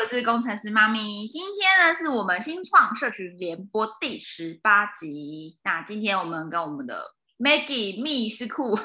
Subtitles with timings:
[0.00, 1.28] 我是工程师妈咪。
[1.28, 5.58] 今天呢，是我们新创社群联播第十八集。
[5.62, 7.04] 那今天我们跟我们的
[7.38, 8.78] Maggie 密斯库，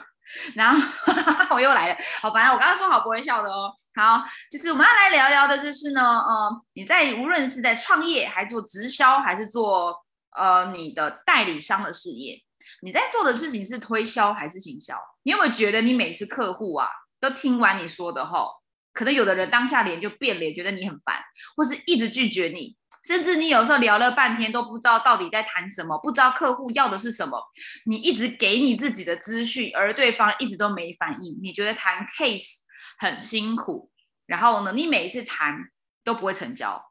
[0.56, 0.82] 然后
[1.56, 1.98] 我又来了。
[2.22, 3.72] 好，反正我刚刚说好不会笑的哦。
[3.96, 9.96] 好，就是我们要来聊聊的，就是呢，呃，你在无论是在创业，还做直销，还是做
[10.36, 12.38] 呃你的代理商的事业，
[12.82, 14.98] 你在做的事情是推销还是行销？
[15.24, 16.90] 你有没有觉得你每次客户啊，
[17.22, 18.50] 都听完你说的后？
[18.96, 21.22] 可能有的人当下脸就变了，觉得你很烦，
[21.56, 27.40] 或是一直拒绝你，甚至你有时候聊了半天都不知道到底在谈什么，不知道客户要的是什么，
[27.86, 32.62] 你一直给你自己的资讯，而对方一直都没反应，你觉得谈 case
[32.98, 33.92] 很辛苦，
[34.26, 35.56] 然后呢，你每一次谈
[36.04, 36.82] 都不会成交。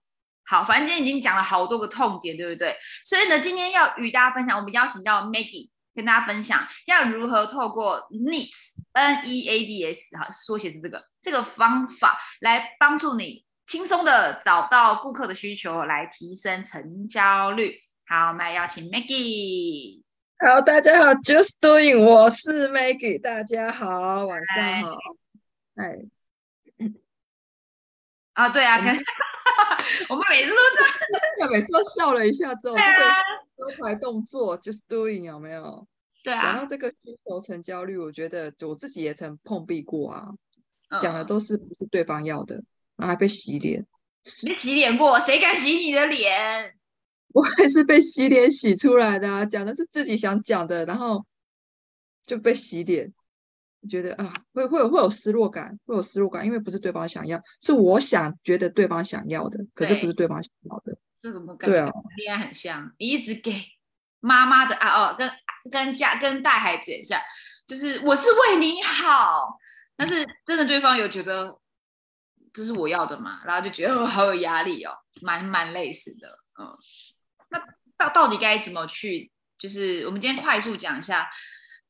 [0.47, 2.77] 好，反正今天已经讲了好多个痛点，对不对？
[3.05, 5.71] 所以呢，今天要与大家分享，我们邀请到 Maggie。
[5.95, 17.81] 跟大家分享要如何透过 Needs N E A D S 哈缩写是这个这个方法来帮助你轻松的找到顾客的需求，来提升成交率。
[18.07, 20.03] 好，我们来邀请 Maggie。
[20.39, 23.21] 好，大家好，Just Doing，我是 Maggie。
[23.21, 24.99] 大家好，晚上好。
[25.77, 25.97] 哎，
[28.35, 28.87] 啊，对啊，跟
[30.09, 33.15] 我们每次都这样， 每次都笑了一下之后，这个。
[33.57, 35.87] 招牌动作 just doing 有没有？
[36.25, 36.43] 对啊。
[36.47, 40.29] 然后这个需求成交率，我觉得我自己也曾碰壁过啊。
[41.01, 42.57] 讲的都是不是对方要的，
[42.97, 43.87] 然后还被洗脸。
[44.43, 45.19] 你洗脸过？
[45.21, 46.75] 谁敢洗你的脸？
[47.33, 49.45] 我还是被洗脸洗出来的啊。
[49.45, 51.25] 讲的是自己想讲的，然后
[52.27, 53.13] 就被洗脸。
[53.89, 60.97] 觉得啊，会会有会有失落感，会有失落感，因为不是对方想要，是我想觉得对方想要的，可是不是对方想要的。
[61.19, 62.93] 这怎么感觉恋爱很像？
[62.99, 63.53] 你一直给
[64.21, 65.31] 妈妈的啊哦，跟
[65.71, 67.21] 跟家跟带孩子也像，
[67.67, 69.59] 就是我是为你好，
[69.97, 71.59] 但是真的对方有觉得
[72.53, 73.41] 这是我要的嘛？
[73.45, 76.77] 然后就觉得 好有压力哦，蛮蛮类似的，嗯。
[77.51, 77.59] 那
[77.97, 79.31] 到到底该怎么去？
[79.57, 81.31] 就是我们今天快速讲一下，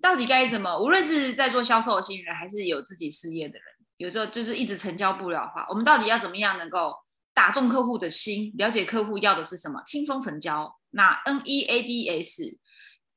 [0.05, 0.79] 到底该怎么？
[0.79, 3.65] 无论是在做销售新人，还是有自己事业的人，
[3.97, 6.93] 有时候就是一直成交不了的话，我们到底要怎么样能够？
[7.37, 10.73] 打中客户的心，了解客户要的是什么，轻松成交。
[10.91, 12.61] 那 N E A D S，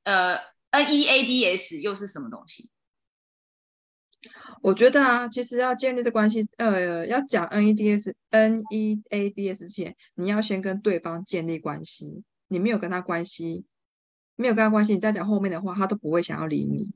[0.02, 0.34] 呃
[0.70, 2.68] ，N E A D S 又是什么东西？
[4.60, 12.24] 我觉得啊，其实要建立这关系，呃，要讲 N E D S，N E A D S 前，你要先跟对方建立关系。
[12.48, 13.66] 你没有跟他关系，
[14.38, 16.90] 没有跟他关系，你再讲后面的话，他都不会想要理你。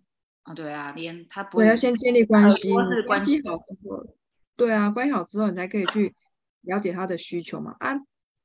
[0.45, 1.67] 啊，对啊，连他不会。
[1.67, 2.73] 要先建立关系，
[3.07, 4.07] 关系好之后，
[4.57, 6.15] 对啊，关系好之后，你才可以去。
[6.63, 7.75] 了解他的需求嘛？
[7.81, 7.93] 啊，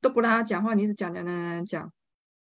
[0.02, 1.94] 都不让他讲话，你一直讲讲讲讲讲，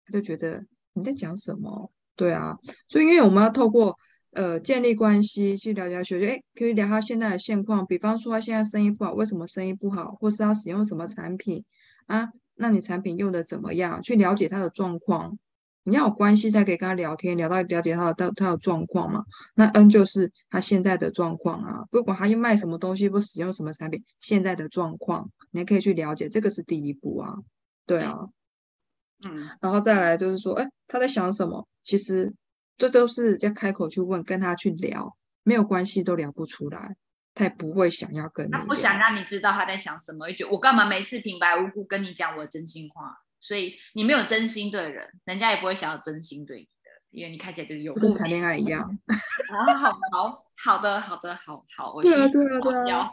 [0.05, 1.93] 他就觉得你在讲什么？
[2.17, 3.97] 对啊，所以因为我们要透过
[4.33, 11.65] 呃建立关系去了解需求，哎，可以聊他现在的现况，比方说他现在生意不好，为什么生意不好，或是他使用什么产品
[12.07, 12.31] 啊？
[12.57, 14.03] 那你产品用的怎么样？
[14.03, 15.39] 去了解他的状况。
[15.85, 19.25] 你要有关系才可以跟他聊天，聊到了解他的他的状况嘛。
[19.55, 27.35] 那 N 就是他现在的状况啊，不管他要卖什么东西，不使用什么产品，现在的状况，你也可以去了解，这个是第一步啊。
[27.85, 28.17] 对啊，
[29.29, 31.67] 嗯，然后再来就是说，哎，他在想什么？
[31.83, 32.33] 其实
[32.79, 36.95] 这都是要开口去问，跟他去聊，没有关系都聊不出来，
[37.35, 38.51] 他也不会想要跟你。
[38.53, 43.17] 他不想让你知道他在想什么，就我干嘛没事平白无故跟你讲我的真心话？
[43.43, 48.81] 所以你没有真心对人，人家也不会想要真心对你的，因为你看起来就是有跟谈恋爱一样。
[49.53, 53.11] 啊，好好好的好的好好，对啊对啊对啊，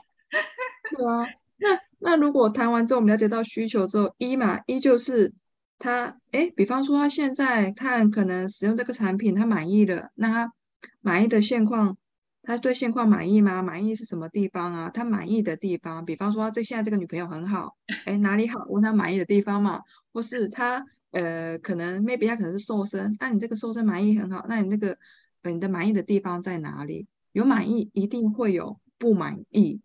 [0.96, 1.26] 对啊。
[1.58, 5.34] 那那如果谈完之后，我们了解到需求之后，一嘛一就是
[5.80, 10.54] 他，哎，比方说他现在看可能使用这个产品，他满意了，那他
[11.02, 11.98] 满意的现况。
[12.42, 13.62] 他对现况满意吗？
[13.62, 14.90] 满意是什么地方啊？
[14.90, 18.66] 他满意的地方，比方说这现在这个女朋友很好，哎，哪里好？
[18.70, 19.82] 问他满意的地方嘛，
[20.14, 24.98] 或是他呃，可能 maybe 他可能是瘦身，那你这个瘦身满意很好，那你那个
[25.44, 27.08] 呃，你的满意的地方在哪里？
[27.34, 29.80] 有满意，一定会有不满意，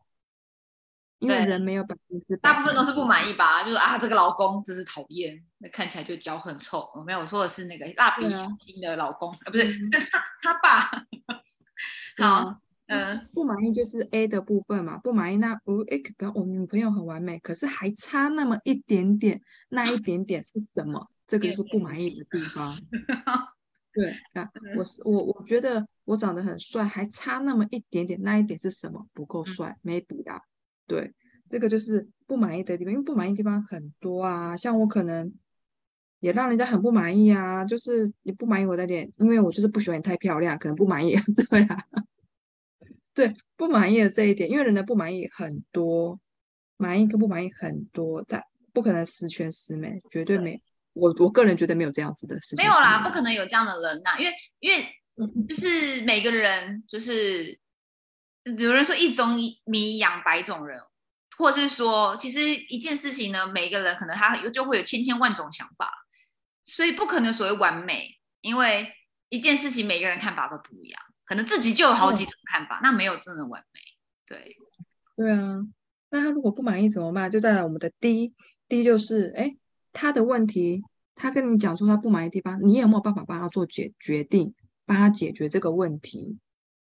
[1.19, 3.62] 因为人没有百分之百，大部分都是不满意吧？
[3.64, 6.88] 就是啊，这个老公真是讨厌，那看起来就脚很臭。
[7.06, 9.64] 没有，我说的是那个蜡笔小新的老公，啊，不是
[10.11, 11.06] 他他爸。
[12.22, 21.08] 好，嗯，不满意就是 A 的部分嘛，不满意那我哎，比方我女朋友很完美，可是还差那么一点点，那一点点是什么？
[21.26, 22.78] 这个是不满意的地方。
[23.94, 29.06] 对啊，我是我，我觉得我长得很帅，还差那么一点点，那一点是什么？
[29.12, 30.32] 不够帅，没补的。
[30.87, 31.14] 对，
[31.49, 35.32] 这个就是不满意的地方，因为不满意地方很多啊，像我可能
[36.25, 41.15] 也让人家很不满意啊，就是你不满意我的脸，因为我就是不喜欢你太漂亮，可能不满意。
[41.50, 41.85] 对啊。
[43.12, 46.19] 对不满意的这一点，因为人的不满意很多，
[46.79, 48.43] 满意跟不满意很多，但
[48.73, 50.61] 不可能十全十美，绝对没。
[50.94, 52.65] 我我个人觉得没有这样子的事情。
[52.65, 57.59] 没有啦，不可能有这样的人呐，因为因为就是每个人就是
[58.59, 60.81] 有人说一种米养百种人，
[61.37, 65.88] 或者是说其实一件事情呢，每个人可能他有就会有千千万种想法，
[66.64, 68.93] 所以不可能所谓完美，因为
[69.28, 73.81] 一件事情每个人看法都不一样，可能自己就有好几种看法，那没有真的完美。
[74.26, 74.56] 对，
[75.16, 75.61] 对啊，
[76.11, 77.31] 那他如果不满意怎么办？
[77.31, 78.34] 就在我们的第一
[78.69, 79.56] 第一就是，哎，
[79.93, 80.82] 他的问题，
[81.14, 84.55] 他跟你讲出他不满意的地方，你有没有办法帮他做决决定，
[84.87, 86.38] 帮他解决这个问题？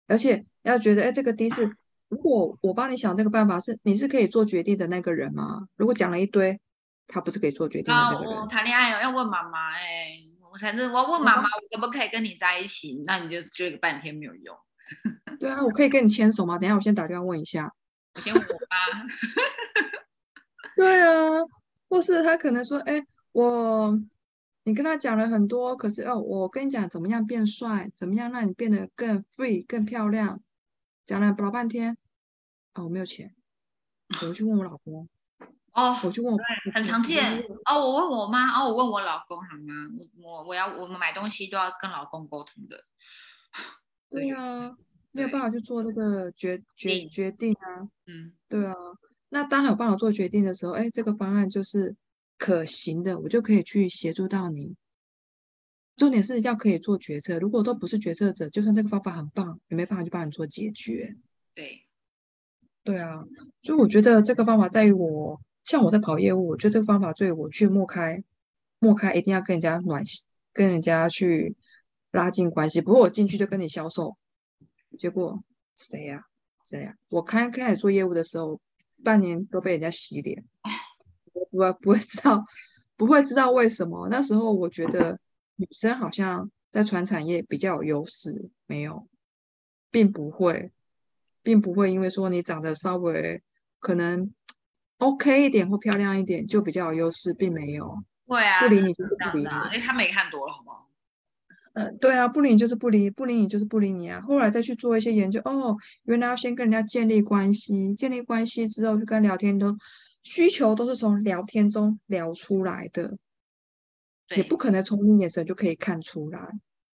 [0.07, 1.75] 而且要觉得，哎，这个 D 是，
[2.07, 5.67] 如果我帮你想这个办法，是你是可以做决定的那个人吗？
[5.75, 6.59] 如果讲了一堆，
[7.07, 8.41] 他不是可以做决定的那个人？
[8.41, 10.19] 我谈恋爱要问妈妈，哎，
[10.51, 13.03] 我才是我要问妈妈，我可不可以跟你在一起？
[13.05, 14.57] 那你就追个半天没有用。
[15.39, 16.57] 对啊，我可以跟你牵手吗？
[16.57, 17.73] 等下我先打电话问一下。
[18.15, 19.07] 我先问我妈。
[20.75, 21.43] 对啊，
[21.89, 23.99] 或是他可能说：“哎，我
[24.63, 30.41] 你跟他讲了很多，可是哦，我跟你讲怎么样变帅，怎么样让你变得更 free、更漂亮，
[31.05, 31.97] 讲了老半天。
[32.73, 33.33] 哦，我没有钱，
[34.21, 35.09] 我去问我老公。
[35.77, 36.39] 哦，我就问我，
[36.73, 37.39] 很常见。
[37.65, 39.73] 哦，我问我妈，哦，我问我老公好吗？
[40.17, 42.83] 我我我要我们买东西都要跟老公沟通的。
[44.09, 44.75] 对啊，
[45.11, 47.87] 没有办法去做这个决决决定啊。
[48.07, 48.73] 嗯，对啊。
[49.29, 51.95] 那当有办法做决定的时候，哎，这个方案就是
[52.39, 54.75] 可行的，我就可以去协助到你。
[55.95, 57.37] 重点是要可以做决策。
[57.37, 61.17] 如果都不是决策者，就算这个方法很棒，也没办法去帮你做解决。
[61.53, 61.85] 对，
[62.83, 63.23] 对啊。
[63.61, 68.23] 所以我觉得这个方法在于我，像我在跑业务，我觉得这个方法对我去莫开，
[68.79, 70.03] 莫开一定要跟人家暖，
[70.51, 71.55] 跟人家去。
[72.11, 74.17] 拉近关系，不过我进去就跟你销售，
[74.97, 75.43] 结果
[75.75, 76.23] 谁呀？
[76.63, 76.95] 谁呀？
[77.09, 78.59] 我开开始做业务的时候，
[79.03, 80.43] 半年都被人家洗脸，
[81.33, 82.43] 我不不会知道，
[82.95, 84.07] 不会知道为什么。
[84.09, 85.19] 那时候我觉得
[85.57, 89.05] 女生好像在传产业比较有优势，没有，
[89.91, 90.71] 并不会，
[91.43, 93.43] 并不会因为说你长得稍微
[93.79, 94.33] 可能
[94.97, 98.03] OK 一点或漂亮一点就比较有优势，并没有。
[98.25, 100.87] 会啊，不理你就是不理你，因为他没看多了，好不好？
[101.73, 104.19] 嗯，对啊，不理你就是不理，不理你就是不理你啊。
[104.21, 109.77] 后来再去做一些研究，哦，原来要先跟人家建立关系，建立关系之后就跟聊天，中
[110.23, 113.17] 需求都是从聊天中聊出来的，
[114.35, 116.49] 也不可能从你眼神就可以看出来，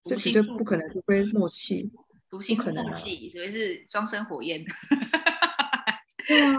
[0.05, 1.89] 这绝对不可能，除非默契，
[2.29, 3.05] 不可能，除
[3.39, 4.65] 非是双生火焰。
[6.27, 6.57] 对啊，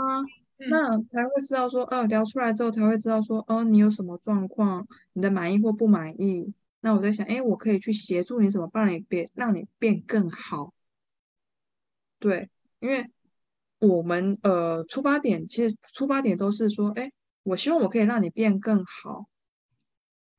[0.70, 6.54] 那才会知道说，哦，聊出来之后才会知道说，哦，你有什么状况，你的满意或不满意。
[6.82, 10.74] 那我在想，哎，我可以去协助你，怎么帮你变，让你变更好？
[12.20, 12.50] 对，
[12.80, 13.10] 因为
[13.80, 17.12] 我们呃出发点其实出发点都是说，哎，
[17.44, 19.28] 我希望我可以让你变更好。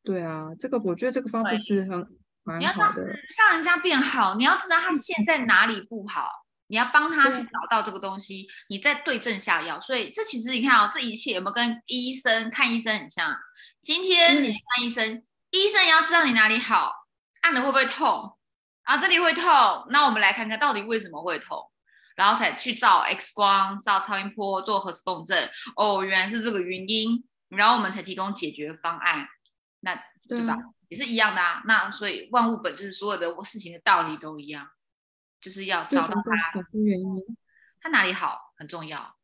[0.02, 2.06] 对啊，这个我觉得这个方式是很
[2.42, 3.06] 蛮好的，
[3.38, 4.34] 让人家变好。
[4.34, 6.28] 你要知道他现在哪里不好，
[6.74, 9.80] 你要帮他去找到这个东西，你再对症下药。
[9.80, 13.32] 所以这其实你看哦，这一切有没有跟医生看医生很像？
[13.80, 15.22] 今天你看医生。
[15.50, 16.92] 医生也要知道你哪里好，
[17.42, 18.36] 按了会不会痛
[18.82, 18.96] 啊？
[18.96, 19.44] 这里会痛，
[19.88, 21.70] 那我们来看看到底为什么会痛，
[22.16, 25.48] 然后才去照 X 光、照超音波、做核磁共振。
[25.76, 29.28] 哦，原来是这个原因，然后我们才提供解决方案。
[29.78, 29.94] 那
[30.28, 30.56] 对吧？
[30.88, 31.62] 也是一样的啊。
[31.66, 34.66] 那所以万物本就是所有的事情的道理都一样，
[35.44, 37.36] 就是要找到他原因，
[37.82, 39.15] 他哪里好很重要，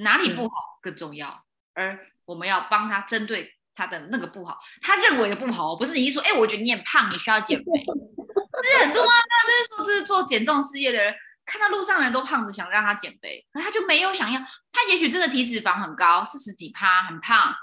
[0.00, 3.54] 哪里不好更重要，而我们要帮他针对。
[3.72, 7.64] 他的那个不好，他认为的不好，不是你一说，哎，我觉得你很胖，你需要减肥。
[7.64, 11.14] 这是很多啊，那就是说，这是做减重事业的人，
[11.46, 14.40] 看到路上人都胖子，想让他减肥，可他就没有想要。
[14.72, 17.54] 他也许真的体脂肪很高，四十几趴，很胖，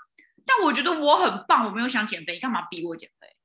[0.44, 3.37] 但我觉得我很棒，我没有想减肥，你干嘛逼我减肥？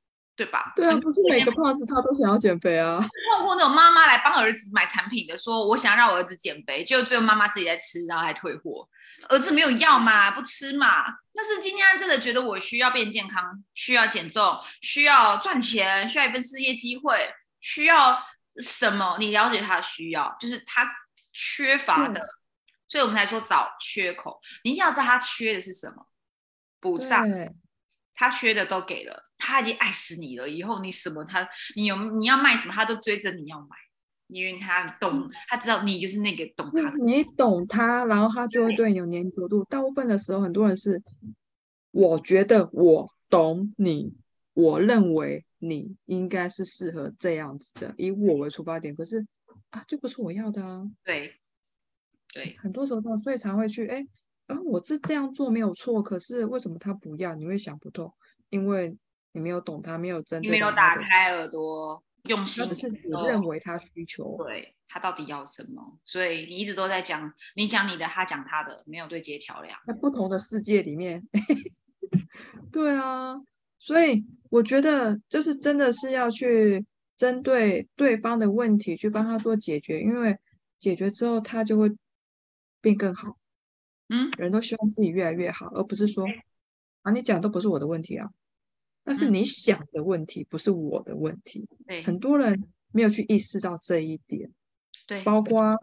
[0.44, 0.72] 对吧？
[0.74, 2.98] 对啊，不是每个胖子他都想要减肥啊。
[3.36, 8.88] 碰过那种妈妈来帮儿子买产品的，说我想要让我儿子减肥，就最后妈妈自己在吃，然后还退货。
[9.28, 11.04] 儿子没有要嘛，不吃嘛。
[11.32, 18.20] 但是今天真的觉得我需要变健康，需要减重，需要赚钱，需要一份事业机会，需要
[18.56, 19.16] 什么？
[19.20, 20.90] 你了解他的需要，就是他
[21.32, 22.20] 缺乏的，
[22.88, 24.40] 所以我们才说找缺口。
[24.64, 26.06] 你一定要知道他缺的是什么，
[26.80, 27.24] 补上。
[28.14, 30.48] 他缺的都给了，他已经爱死你了。
[30.48, 33.76] 以后你什么他，你有你要卖什么，他都追着你要买。
[34.28, 36.96] 因为他懂，他知道你就是那个懂他的。
[37.04, 39.62] 你懂他，然后他就会对你有粘着度。
[39.64, 41.02] 大部分的时候，很多人是，
[41.90, 44.14] 我觉得我懂你，
[44.54, 48.96] 我认为你应该是适合这样子的，以我为出发点。
[48.96, 49.26] 可是
[49.68, 50.82] 啊，就不是我要的啊。
[51.04, 51.34] 对，
[52.32, 54.06] 对，很多时候，所以才会去，哎，
[54.46, 57.34] 啊，我是这样做没有错，可是为什么他不要？
[57.34, 58.14] 你会想不透，
[58.48, 58.96] 因为
[59.32, 65.98] 你没有懂他，没有针对，没有打开耳朵，用心，只是你认为他需求，对他到底要什么？
[66.04, 69.78] 所以你一直都在讲，你讲你的，他讲他的，没有对接桥梁。
[69.86, 71.22] 在不同的世界里面，
[72.70, 73.34] 对啊，
[73.78, 76.84] 所以我觉得就是真的是要去
[77.16, 80.38] 针对对方的问题去帮他做解决，因为
[80.78, 81.90] 解决之后他就会
[82.80, 83.38] 变更好。
[84.08, 86.26] 嗯，人都希望自己越来越好，而不是说
[87.00, 88.28] 啊，你讲都不是我的问题啊，
[89.04, 91.68] 那是你想的问题，不是我的问题。
[91.86, 94.52] 对，很多人没有去意识到这一点。
[95.06, 95.76] 对，包括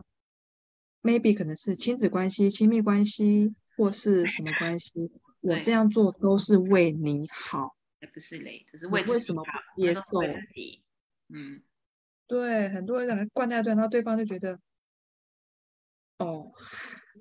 [1.02, 5.12] maybe 可能是亲子关系、亲密关系，或是什么关系，
[5.42, 7.76] 我这样做都是为你好，
[8.14, 9.44] 不是嘞，只是为为什么
[9.76, 10.22] 接受？
[11.28, 11.62] 嗯，
[12.28, 14.60] 对，很多人灌在对，然后对方就觉得，
[16.18, 16.52] 哦。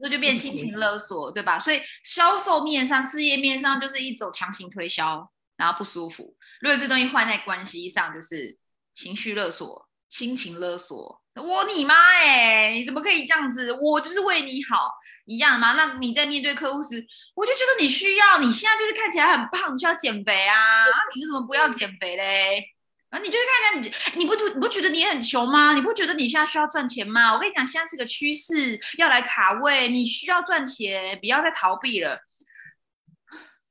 [0.01, 1.59] 那就变亲情勒索，对吧？
[1.59, 5.29] 所以销售面上、事业面上就是一种强行推销，
[5.59, 6.35] 然后不舒服。
[6.63, 8.57] 如果这东西换在关系上，就是
[8.95, 11.21] 情绪勒索、亲情勒索。
[11.35, 13.73] 我你妈哎，你怎么可以这样子？
[13.73, 14.91] 我就是为你好，
[15.27, 15.75] 一样吗？
[15.75, 20.85] 那你在面对客户时，我就觉得你需要，你现在就是看起来很胖，你需要减肥啊？
[21.15, 22.65] 你为什么不要减肥嘞？
[23.11, 25.75] 啊，你就是看看你，你不不不觉得你很穷吗？
[25.75, 27.33] 你不觉得你现在需要赚钱吗？
[27.33, 32.19] 我跟你讲，现在是个趋势，要来卡位，你需要赚钱，不要再逃避了。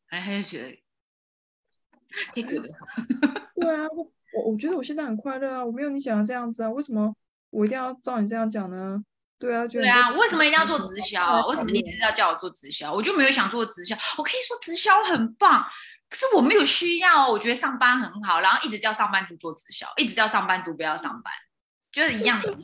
[0.10, 0.80] 哎，他就觉得，
[3.60, 3.88] 对啊，
[4.34, 7.16] 我我觉得我现在很快乐啊，我没有你想的这样子啊，为什么
[7.50, 9.02] 我一定要照你这样讲呢？
[9.40, 11.46] 对啊，对啊，为什么一定要做直销？
[11.48, 12.92] 为什么你一直要叫我做直销？
[12.94, 15.66] 我就没有想做直销，我可以说直销很棒。
[16.10, 21.34] 可是我没有需要，我觉得上班很好，然后一直叫上班族做直销，一直叫上班族不要上班，
[21.92, 22.58] 就是一样的。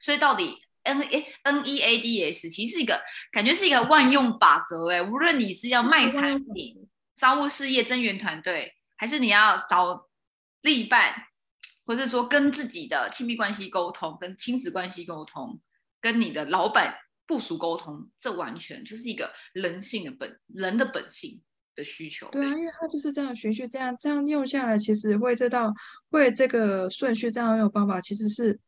[0.00, 3.00] 所以到底 N A N E A D S 其实是一个
[3.30, 10.10] 感觉是一个万用法则哎，无论你是要卖产品、商务事业增援团队，还是你要找
[10.60, 11.14] 另一半，
[11.86, 15.58] 或者说跟自己的亲密关系沟通、跟亲子关系沟通、
[16.02, 16.94] 跟你的老板
[17.26, 21.40] 部署沟通，这完全就是一个人性的本人的本性。
[21.78, 25.72] 的需求对啊，因为他就是这样循序，这样这样用下来，其实会这道
[26.10, 28.58] 会这个顺序这样用方法，其实是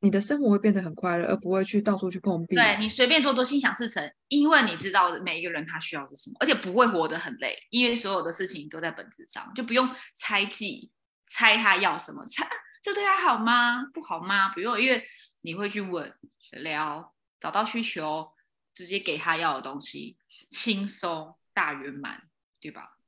[0.00, 2.54] 你的生活会变得很快乐，而不会去到处去碰壁。
[2.54, 10.90] 对你随便做都心想事成，因为你知道每一个人他需要是什么，而且不会活得很累，因为所有的事情都在本质上，就不用猜忌
[11.26, 12.48] 猜他要什么，猜
[12.82, 13.84] 这对他好吗？
[13.92, 14.48] 不好吗？
[14.50, 15.04] 不用，因为
[15.40, 16.12] 你会去问
[16.52, 18.30] 聊，找到需求，
[18.72, 20.16] 直接给他要的东西，
[20.48, 22.22] 轻松大圆满。
[22.60, 22.98] 对吧？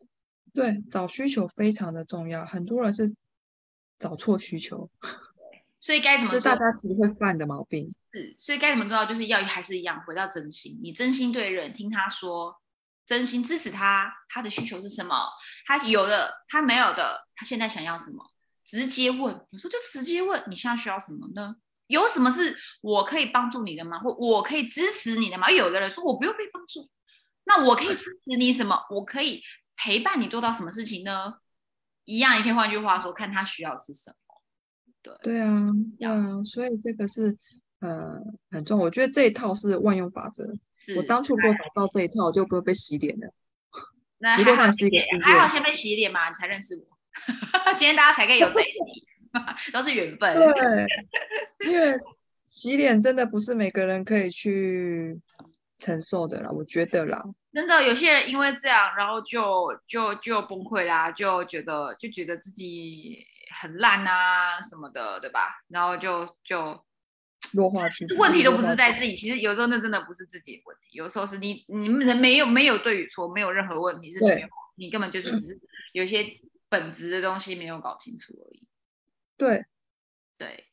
[0.54, 2.46] 对，找需求非常的重要。
[2.46, 3.12] 很多人是
[3.98, 4.88] 找错需求，
[5.80, 6.40] 所以该怎么做？
[6.40, 7.88] 大家其实会犯的毛病。
[8.12, 9.06] 是，所以该怎么做到？
[9.06, 10.78] 就是要还是一样，回到真心。
[10.82, 12.60] 你真心对人，听他说，
[13.06, 14.12] 真心支持他。
[14.28, 15.28] 他的需求是什么？
[15.66, 18.30] 他有的，他没有的，他现在想要什么？
[18.64, 21.56] 直接问，有时候就直接问，你现在需要什么呢？
[21.86, 23.98] 有什么是我可以帮助你的吗？
[23.98, 25.50] 或我可以支持你的吗？
[25.50, 26.88] 有的人说我不用被帮助。
[27.44, 28.78] 那我可以支持你什么？
[28.90, 29.42] 我可以
[29.76, 31.38] 陪伴你做到什么事情呢？
[32.04, 34.29] 一样，你可以换句话说，看他需要是什么。
[35.02, 37.36] 对对啊，对啊，所以这个是
[37.80, 38.18] 呃
[38.50, 38.78] 很重。
[38.78, 40.44] 我觉得这一套是万用法则。
[40.96, 43.32] 我当初如果打造这一套，我就不会被洗脸了。
[44.18, 44.62] 那 还好，
[45.22, 46.84] 还好先被洗脸嘛，你才认识我。
[47.76, 49.06] 今天大家才可以有这一集，
[49.72, 50.34] 都是缘分。
[50.36, 50.86] 对，
[51.70, 51.98] 因为
[52.46, 55.18] 洗脸真的不是每个人可以去
[55.80, 57.24] 承受的啦，我觉得啦。
[57.52, 63.26] 真的，有些人因为这样，然后就就就崩溃啦，就觉得就觉得自己
[63.60, 65.60] 很烂啊什么的，对吧？
[65.66, 66.84] 然后就就
[67.54, 68.14] 弱化其实。
[68.16, 75.60] 问题都不是在自己，其实有时候那真的不是自己的问题，有时候是你你们人没有没有对与错，没有任何问题，是没有你根本就是只是
[75.92, 76.24] 有些
[76.68, 78.68] 本质的东西没有搞清楚而已。
[79.36, 79.64] 对
[80.38, 80.68] 对，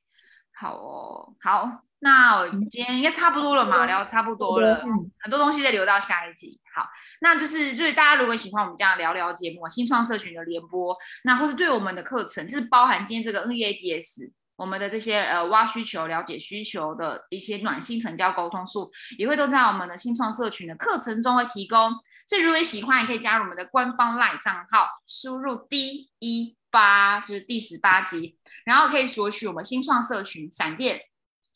[0.51, 1.87] 好哦，好。
[1.99, 4.83] 那我今天应该差不多了嘛，聊差不多了，
[5.19, 6.59] 很多东西再留到下一集。
[6.75, 6.87] 好，
[7.21, 21.91] 那就是就是大家如果喜欢我们这样聊聊节目，新创社群的联播，那或是对我们的课程，就是包含今天这个 NEADS，我们的这些呃挖需求、了解需求的一些暖心成交沟通术，也会都在我们的新创社群的课程中会提供。
[22.27, 30.99] 所以如果喜欢，也可以加入我们的官方 LINE 账号，输入 D 一八，就是第十八集，然后可以索取我们新创社群闪电。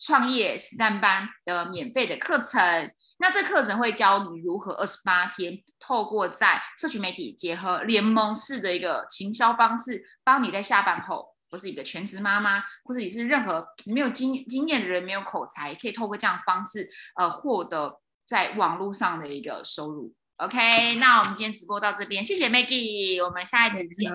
[0.04, 18.00] 创业实战班的免费的课程，那这课程会教你如何二十八天，透过在社群媒体结合联盟式的一个行销方式，帮你在下班后，或是你的全职妈妈，或者你是任何没有经经验的人，没有口才，可以透过这样方式，呃，获得。
[18.24, 20.14] 在网络上的一个收入。
[20.38, 24.10] OK，那我们今天直播到这边，谢谢 Maggie，我们下一集见，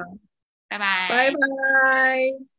[0.68, 2.55] 拜拜，拜拜。